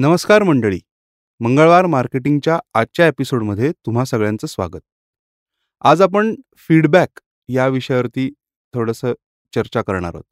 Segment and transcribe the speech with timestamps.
[0.00, 0.78] नमस्कार मंडळी.
[1.40, 4.80] मंगळवार मार्केटिंगच्या आजच्या एपिसोडमध्ये तुम्हा सगळ्यांचं स्वागत.
[5.80, 8.28] आज आपण फीडबॅक या विषयावरती
[8.74, 9.12] थोडंसं
[9.54, 10.24] चर्चा करणार आहोत.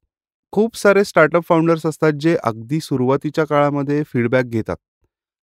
[0.53, 4.77] खूप सारे स्टार्टअप फाउंडर्स असतात जे अगदी सुरुवातीच्या काळामध्ये फीडबॅक घेतात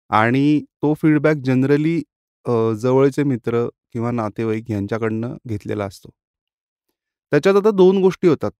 [0.09, 1.99] आणि तो फीडबॅक जनरली
[2.81, 6.09] जवळचे मित्र किंवा नातेवाईक यांच्याकडनं घेतलेला असतो.
[7.31, 8.51] त्याच्यात आता दोन गोष्टी होतात.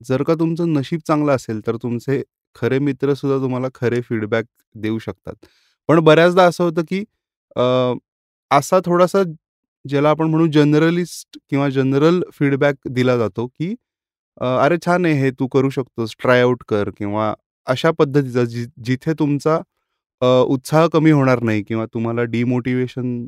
[0.00, 2.22] जर का तुमचं नशीब चांगलं असेल, तर तुमचे
[2.56, 4.44] खरे मित्र सुद्धा तुम्हाला खरे फीडबॅक
[4.76, 5.34] देऊ शकतात.
[5.88, 7.04] पण बऱ्याचदा असं होतं, की
[8.50, 9.22] असा थोडासा
[9.84, 13.74] ज्याला आपण म्हणू जनरलिस्ट किंवा जनरल फीडबॅक दिला जातो, की
[14.40, 17.34] "अरे छान आहे हे, तू करू शकतोस, ट्राय आउट कर" किंवा
[17.66, 19.58] अशा पद्धतीचा जि जिथे तुमचा
[20.22, 23.26] उत्साह कमी होणार नाही किंवा तुम्हाला डिमोटिवेशन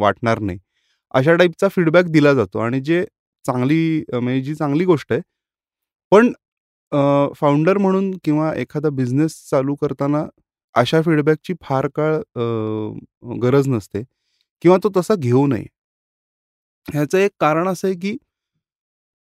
[0.00, 0.58] वाटणार नाही.
[1.14, 3.04] अशा टाईपचा फीडबॅक दिला जातो आणि जे
[3.44, 5.20] चांगली म्हणजे जी चांगली गोष्ट आहे.
[6.12, 6.32] पण
[6.92, 6.98] अ,
[7.36, 10.24] फाउंडर म्हणून किंवा एखादा बिझनेस चालू करताना
[10.74, 14.02] अशा फीडबॅकची फार काळ अ, गरज नसते
[14.64, 15.66] किंवा तो तसा घेऊ नये.
[16.86, 18.16] ह्याचं एक कारण असं आहे, की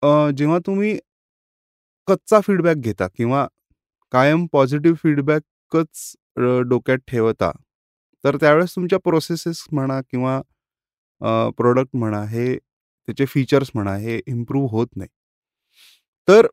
[0.03, 0.99] अ, जेव्हा तुम्ही
[2.09, 3.47] कच्चा फीडबॅक घेता किंवा
[4.13, 7.51] कायम पॉझिटिव्ह फीडबॅकच अ, डोक्यात ठेवता,
[8.25, 10.37] तर त्यावेळेस तुमच्या प्रोसेसेस म्हणा किंवा
[11.21, 15.09] अ, प्रॉडक्ट म्हणा, हे त्याचे फीचर्स म्हणा, हे इम्प्रूव्ह होत नाही.
[16.29, 16.47] तर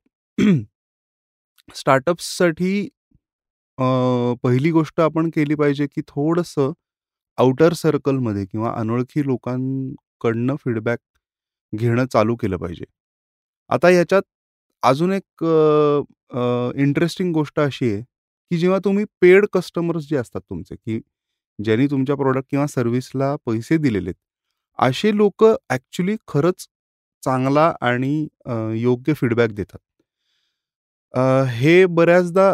[1.70, 2.72] स्टार्टअप्ससाठी
[3.78, 3.84] अ,
[4.44, 6.72] पहिली गोष्ट आपण केली पाहिजे, की थोडंसं
[7.38, 11.00] आउटर सर्कलमध्ये किंवा अनोळखी लोकांकडनं फीडबॅक
[11.74, 12.86] घेणं चालू केलं पाहिजे.
[13.70, 14.24] आता याच्यात
[14.84, 16.02] अजून एक अ,
[16.34, 18.02] अ, इंटरेस्टिंग गोष्ट अशी आहे,
[18.52, 21.00] की जेव्हा तुम्ही पेड कस्टमर्स जे असतात तुमचे, की
[21.60, 24.16] ज्यांनी तुमच्या प्रॉडक्ट किंवा सर्व्हिसला पैसे दिलेले आहेत,
[24.80, 26.68] असे लोकं ॲक्चुअली खरंच
[27.24, 29.80] चांगला आणि अ, योग्य फीडबॅक देतात.
[31.14, 32.54] अ, हे बऱ्याचदा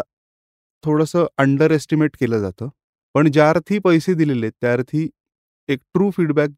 [0.84, 2.68] थोडंसं अंडर एस्टिमेट केलं जातं.
[3.14, 5.08] पण ज्या अर्थी पैसे दिलेले आहेत, त्या अर्थी
[5.68, 6.50] एक ट्रू फीडबॅक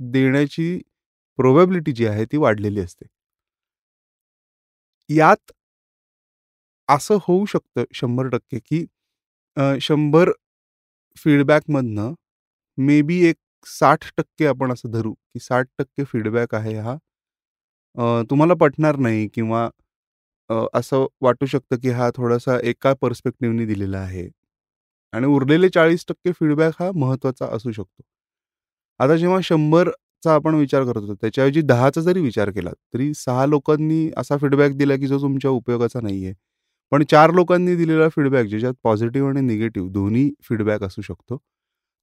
[0.00, 0.78] देण्याची
[1.38, 3.06] प्रोबॅबिलिटी जी आहे ती वाढलेली असते.
[5.10, 5.52] यात
[6.88, 8.84] असं होऊ शकतं 100% की
[9.56, 10.32] अ, 100
[11.16, 12.12] फीडबॅकमधनं
[12.78, 16.92] मे बी एक 60% आपण असं धरू, की 60% फीडबॅक आहे हा
[17.96, 19.68] अ, तुम्हाला पटणार नाही किंवा
[20.50, 24.28] अ, असं वाटू शकतं, की हा थोडासा एका पर्स्पेक्टिव्हनी दिलेला आहे
[25.12, 28.02] आणि उरलेले 40% फीडबॅक हा महत्त्वाचा असू शकतो.
[29.00, 34.08] आता जेव्हा 100चा आपण विचार करत होतो, त्याच्याऐवजी 10चा जरी विचार केला, तरी 6 लोकांनी
[34.16, 36.32] असा फीडबॅक दिला, की जो तुमच्या उपयोगाचा नाहीये.
[36.92, 41.38] पण 4 लोकांनी दिलेला फीडबॅक ज्याच्यात पॉझिटिव्ह आणि निगेटिव्ह दोन्ही फीडबॅक असू शकतो.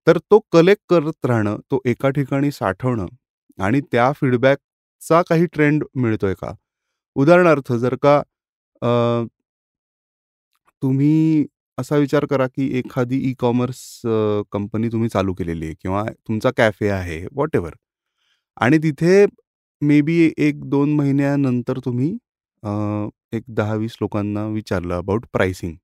[0.07, 3.05] तर तो कलेक्ट करत राहणं, तो एका ठिकाणी साठवणं
[3.59, 6.53] आणि त्या फीडबॅकचा काही ट्रेंड मिळतोय का?
[7.15, 8.21] उदाहरणार्थ जर का
[8.81, 8.87] अ,
[10.83, 11.45] तुम्ही
[11.77, 16.89] असा विचार करा, की एखादी ई-कॉमर्स अ, कंपनी तुम्ही चालू केलेली आहे किंवा तुमचा कॅफे
[16.91, 17.73] आहे, व्हॉटएव्हर
[18.57, 19.25] आणि तिथे
[19.81, 22.11] मे बी 1-2 महिन्यानंतर तुम्ही
[22.63, 22.69] अ,
[23.33, 25.75] एक 10-20 लोकांना विचारलं अबाउट प्राइसिंग.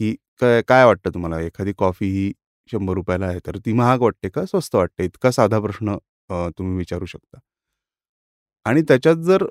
[0.00, 2.32] की काय काय वाटतं तुम्हाला एखादी कॉफी ही
[2.68, 5.04] ₹100 ला आहे, तर ती महाग वाटते का स्वस्त वाटते?
[5.04, 5.96] इतका साधा प्रश्न
[6.30, 7.38] अ, तुम्ही विचारू शकता.
[8.66, 9.44] आणि त्याच्यात जर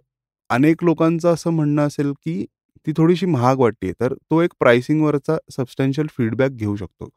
[0.50, 2.46] अनेक लोकांचं असं म्हणणं असेल, की
[2.88, 7.10] ती थोडीशी महाग वाटते, तर तो एक प्राइसिंगवरचा सबस्टॅन्शियल फीडबॅक घेऊ शकतो.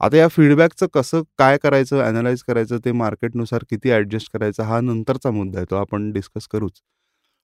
[0.00, 5.30] आता या फीडबॅकचं कसं काय करायचं, अॅनलाईज करायचं, ते मार्केटनुसार किती ॲडजस्ट करायचं, हा नंतरचा
[5.30, 5.66] मुद्दा आहे.
[5.70, 6.80] तो आपण डिस्कस करूच.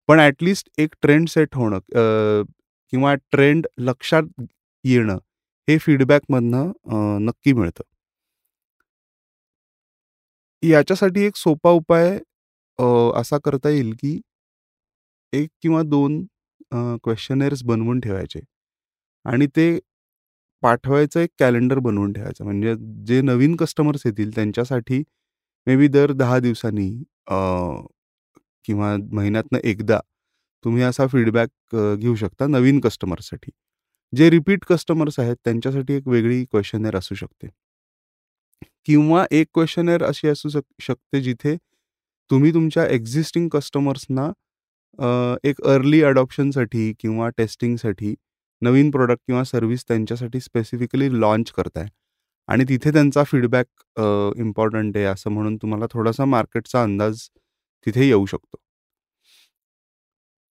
[0.09, 1.79] पण ॲटलिस्ट एक ट्रेंड सेट होणं
[2.93, 4.43] किंवा ट्रेंड लक्षात
[4.85, 5.19] येणं,
[5.69, 6.71] हे फीडबॅकमधनं
[7.27, 7.83] नक्की मिळतं.
[10.63, 12.19] याच्यासाठी एक सोपा उपाय
[13.21, 14.21] असा करता येईल, की
[15.33, 16.21] 1 किंवा 2
[16.73, 18.41] अ, क्वेशनेअर्स बनवून ठेवायचे
[19.25, 19.79] आणि ते
[20.63, 22.45] पाठवायचं एक कॅलेंडर बनवून ठेवायचं.
[22.45, 22.75] म्हणजे
[23.07, 25.03] जे नवीन कस्टमर्स येतील त्यांच्यासाठी
[25.67, 26.89] मे बी दर 10 दिवसांनी
[27.29, 27.35] अ,
[28.65, 30.01] किंवा महिन्यातनं एकदा
[30.65, 33.51] तुम्ही असा फीडबॅक अ, घेऊ शकता नवीन कस्टमर्ससाठी.
[34.13, 37.49] जे रिपीट कस्टमर्स आहेत त्यांच्यासाठी एक वेगळी क्वेश्चनेअर असू शकते.
[38.87, 41.57] किंवा एक क्वेश्चनेअर अशी असू शक शकते जिथे
[42.31, 44.31] तुम्ही तुमच्या एक्झिस्टिंग कस्टमर्सना
[45.01, 48.15] एक अर्ली अडॉप्शनसाठी किंवा टेस्टिंगसाठी
[48.63, 51.87] नवीन प्रॉडक्ट किंवा सर्व्हिस त्यांच्यासाठी स्पेसिफिकली लॉन्च करताय
[52.49, 53.67] आणि तिथे त्यांचा फीडबॅक
[54.41, 57.21] इम्पॉर्टंट आहे असं म्हणून तुम्हाला थोडासा मार्केटचा अंदाज
[57.87, 58.57] तिथे येऊ शकतो.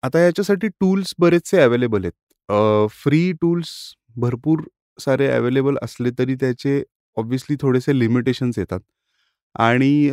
[0.04, 2.14] आता याच्यासाठी टूल्स बरेचसे अवेलेबल आहेत.
[2.92, 3.70] फ्री टूल्स
[4.16, 4.62] भरपूर
[4.98, 6.82] सारे अवेलेबल असले तरी त्याचे
[7.18, 8.80] ऑब्व्हियसली थोडेसे लिमिटेशन्स येतात
[9.56, 10.10] आणि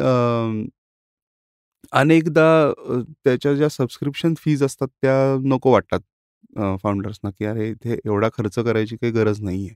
[1.92, 6.00] अनेकदा अ, त्याच्या ज्या सबस्क्रिप्शन फीज असतात त्या नको वाटतात
[6.56, 9.74] अ, फाउंडर्सना, की अरे इथे एवढा खर्च करायची काही गरज नाहीये.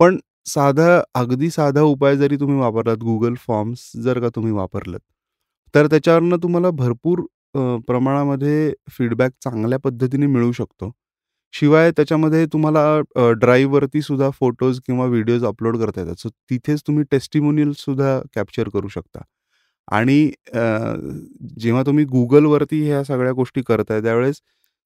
[0.00, 5.00] पण साधा अगदी साधा उपाय जरी तुम्ही वापरलात, Google फॉर्म्स जर का तुम्ही वापरलत,
[5.74, 7.20] तर त्याच्यावरनं तुम्हाला भरपूर
[7.54, 10.90] अ, प्रमाणामध्ये फीडबॅक चांगल्या पद्धतीने मिळू शकतो.
[11.54, 12.82] शिवाय त्याच्यामध्ये तुम्हाला
[13.16, 16.16] अ, ड्राईव्हवरती सुद्धा फोटोज किंवा व्हिडिओज अपलोड करता येतात.
[16.16, 19.22] सो तिथेच तुम्ही टेस्टिमोनियल्ससुद्धा कॅप्चर करू शकता.
[19.88, 20.30] आणि
[21.60, 24.40] जेव्हा तुम्ही गुगलवरती ह्या सगळ्या गोष्टी करताय, त्यावेळेस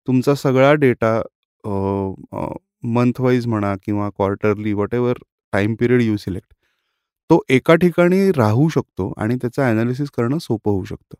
[0.08, 1.20] तुमचा सगळा डेटा
[1.64, 5.18] मंथवाईज मंथ वाईज म्हणा किंवा quarterly whatever
[5.52, 6.52] time period you select,
[7.30, 11.16] तो एका ठिकाणी राहू शकतो आणि त्याचं ॲनालिसिस करणं सोपं होऊ शकतं.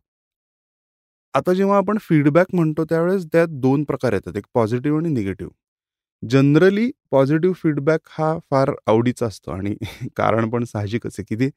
[1.34, 4.36] आता जेव्हा आपण फीडबॅक म्हणतो त्यावेळेस त्यात दोन प्रकार येतात.
[4.36, 5.52] एक पॉझिटिव्ह आणि निगेटिव्ह.
[6.22, 9.74] जनरली पॉझिटिव्ह फीडबॅक हा फार आवडीचा असतो आणि
[10.16, 11.50] कारण पण साहजिकच आहे, की ते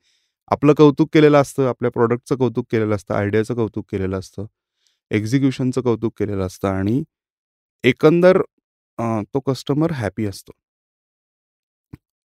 [0.52, 4.46] आपलं कौतुक केलेलं असतं, आपल्या प्रॉडक्टचं कौतुक केलेलं असतं, आयडियाचं कौतुक केलेलं असतं,
[5.12, 7.04] एक्झिक्युशनचं कौतुक केलेलं असतं आणि
[7.84, 8.42] एकंदर
[9.00, 9.04] अ,
[9.34, 10.52] तो कस्टमर हॅपी असतो.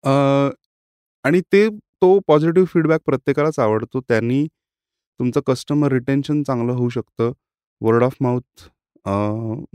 [0.04, 0.10] अ,
[1.26, 1.68] आणि ते
[2.02, 4.00] तो पॉझिटिव्ह फीडबॅक प्रत्येकालाच आवडतो.
[4.02, 4.46] त्यांनी
[5.20, 7.32] तुमचं कस्टमर रिटेन्शन चांगलं होऊ शकतं.
[7.82, 8.70] वर्ड ऑफ माउथ
[9.06, 9.12] अ,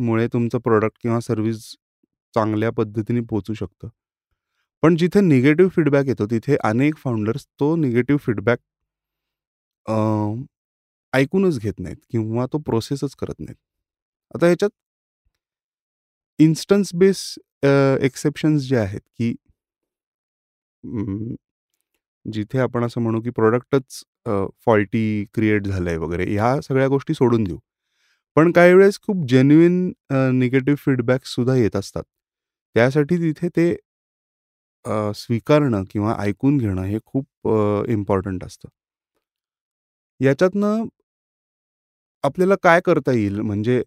[0.01, 1.61] मुळे तुमचं प्रॉडक्ट किंवा सर्व्हिस
[2.35, 3.89] चांगल्या पद्धतीने पोचू शकतं.
[4.83, 8.59] पण जिथे निगेटिव्ह फीडबॅक येतो, तिथे अनेक फाउंडर्स तो निगेटिव्ह फीडबॅक
[11.13, 13.57] ऐकूनच घेत नाहीत किंवा तो प्रोसेसच करत नाहीत.
[14.35, 14.71] आता ह्याच्यात
[16.39, 17.25] इन्स्टन्स बेस
[17.65, 19.35] एक्सेप्शन्स जे आहेत, की
[22.25, 24.03] जिथे आपण असं म्हणू, की प्रॉडक्टच
[24.67, 27.59] फॉल्टी क्रिएट झालंय वगैरे ह्या सगळ्या गोष्टी सोडून देऊ.
[28.37, 29.93] पण काही वेळेस खूप जेन्युइन
[30.39, 32.03] निगेटिव्ह फीडबॅक्ससुद्धा येत असतात.
[32.77, 33.75] त्यासाठी तिथे ते
[34.85, 38.69] अ, स्वीकारणं किंवा ऐकून घेणं हे खूप अ, इम्पोर्टंट असतं.
[40.21, 40.87] याच्यातनं
[42.25, 43.79] आपल्याला काय करता येईल म्हणजे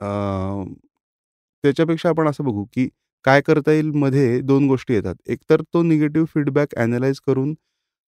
[0.00, 0.06] अ,
[1.64, 2.88] त्याच्यापेक्षा आपण असं बघू, की
[3.24, 5.14] काय करता येईल मध्ये 2 गोष्टी येतात.
[5.26, 7.54] एकतर तो निगेटिव्ह फीडबॅक ॲनलाईज करून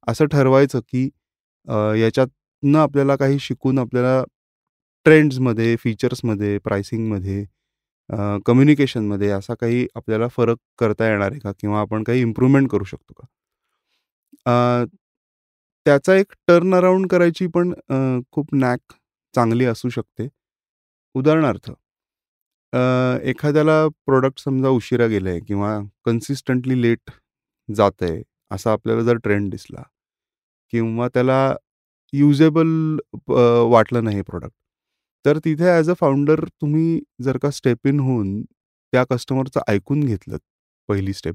[0.06, 1.08] असं ठरवायचं, की
[1.68, 4.22] अ, याच्यातनं आपल्याला काही शिकून आपल्याला
[5.06, 7.44] ट्रेंड्समध्ये, फीचर्समध्ये, प्राइसिंगमध्ये,
[8.10, 8.16] अ,
[8.46, 11.52] कम्युनिकेशनमध्ये असा काही आपल्याला फरक करता येणार आहे का?
[11.60, 13.26] किंवा आपण काही इम्प्रूव्हमेंट करू शकतो का?
[14.46, 14.84] अ,
[15.86, 17.96] त्याचा एक टर्न अराउंड करायची पण अ,
[18.32, 18.92] खूप नॅक
[19.34, 20.28] चांगली असू शकते.
[21.14, 21.70] उदाहरणार्थ
[22.72, 22.78] अ,
[23.24, 27.10] एखाद्याला प्रॉडक्ट समजा उशिरा गेलंय किंवा कन्सिस्टंटली लेट
[27.68, 29.82] जातंय, असा आपल्याला जर ट्रेंड दिसला
[30.72, 31.38] किंवा त्याला
[32.12, 32.68] युजेबल
[33.30, 34.52] अ, वाटलं नाही हे प्रॉडक्ट.
[35.26, 40.38] तर तिथे ॲज अ फाउंडर तुम्ही जर का स्टेप इन होऊन त्या कस्टमरचं ऐकून घेतलंत,
[40.88, 41.34] पहिली स्टेप.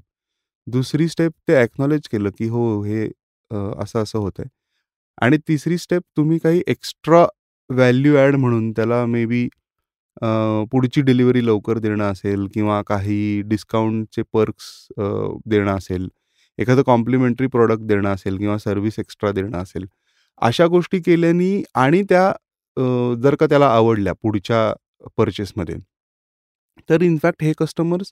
[0.68, 3.06] दुसरी स्टेप ते अॅक्नॉलेज केलं, की हो हे
[3.52, 4.46] अ, असं-असं होतंय.
[5.18, 7.26] आणि तिसरी स्टेप तुम्ही काही एक्स्ट्रा
[7.70, 9.44] व्हॅल्यू ॲड म्हणून त्याला मे बी
[10.22, 10.28] अ,
[10.72, 14.66] पुढची डिलिव्हरी लवकर देणं असेल किंवा काही डिस्काउंटचे पर्क्स
[15.00, 15.04] अ,
[15.48, 16.08] देणं असेल,
[16.60, 19.86] एखादं कॉम्प्लिमेंटरी प्रॉडक्ट देणं असेल किंवा सर्व्हिस एक्स्ट्रा देणं असेल.
[20.42, 22.32] अशा गोष्टी केल्यानी आणि त्या
[22.82, 24.74] अ, जर का त्याला आवडल्या पुढच्या
[25.18, 25.76] पर्चेसमध्ये,
[26.90, 28.12] तर इनफॅक्ट हे कस्टमर्स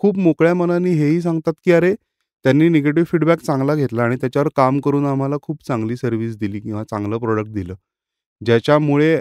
[0.00, 1.94] खूप मोकळ्या मनाने हेही सांगतात, की "अरे,
[2.44, 6.84] त्यांनी निगेटिव्ह फीडबॅक चांगला घेतला आणि त्याच्यावर काम करून आम्हाला खूप चांगली सर्व्हिस दिली किंवा
[6.84, 7.74] चांगलं प्रॉडक्ट दिलं.
[8.40, 9.20] ज्याच्यामुळे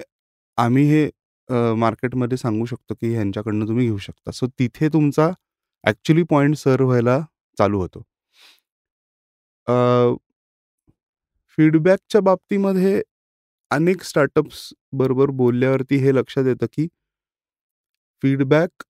[0.57, 1.09] आम्ही हे
[1.49, 5.29] अ, मार्केटमध्ये सांगू शकतो, की ह्यांच्याकडनं तुम्ही घेऊ शकता." सो तिथे तुमचा
[5.83, 7.19] ॲक्चुअली पॉइंट सर्व्ह व्हायला
[7.57, 8.03] चालू होतो.
[9.67, 9.73] अ,
[11.57, 13.01] फीडबॅकच्या बाबतीमध्ये
[13.71, 16.87] अनेक स्टार्टअप्स बरोबर बोलल्यावरती हे लक्षात येतं, की
[18.23, 18.83] फीडबॅक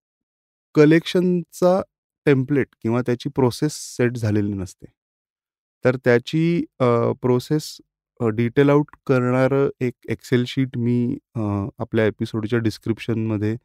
[0.76, 1.82] कलेक्शनचा
[2.26, 4.86] टेम्प्लेट किंवा त्याची प्रोसेस सेट झालेली नसते.
[5.86, 6.64] तर त्याची
[7.22, 7.76] प्रोसेस
[8.20, 13.56] डिटेल आउट करणारं एक एक्सेल शीट मी आपल्या एपिसोडच्या डिस्क्रिप्शनमध्ये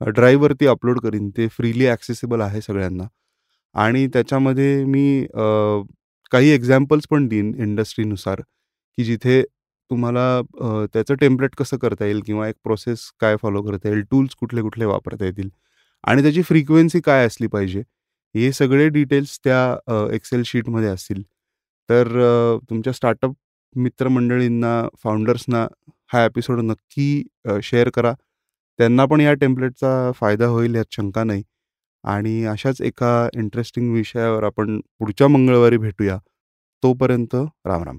[0.00, 1.30] ड्राईववरती ड्राईव्हवरती अपलोड करीन.
[1.30, 3.06] ते फ्रीली ॲक्सेसिबल आहे सगळ्यांना
[3.74, 5.26] आणि त्याच्यामध्ये मी
[6.32, 9.42] काही एक्झाम्पल्स पण देईन इंडस्ट्रीनुसार, की जिथे
[9.90, 10.40] तुम्हाला
[10.92, 15.24] त्याचं टेम्प्लेट कसं करता येईल किंवा एक प्रोसेस काय फॉलो करता येईल, टूल्स कुठले-कुठले वापरता
[15.24, 15.48] येतील
[16.04, 17.80] आणि त्याची फ्रिक्वेन्सी काय असली पाहिजे.
[18.36, 19.76] हे सगळे डिटेल्स त्या
[20.12, 21.22] एक्सेल शीटमध्ये असतील.
[21.88, 22.06] तर
[22.70, 23.32] तुमच्या स्टार्टअप
[23.76, 25.68] मित्रमंडळींना, फाउंडर्सना
[26.12, 27.26] हा एपिसोड नक्की
[27.62, 28.12] शेअर करा.
[28.78, 31.42] त्यांना पण या टेम्प्लेटचा फायदा होईल यात शंका नाही.
[32.04, 36.18] आणि अशाच एका इंटरेस्टिंग विषयावर आपण पुढच्या मंगळवारी भेटूया.
[36.82, 37.98] तोपर्यंत राम-राम.